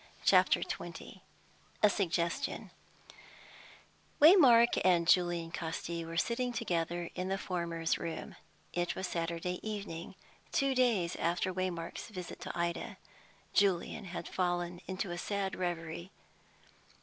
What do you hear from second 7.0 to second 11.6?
in the former's room. It was Saturday evening two days after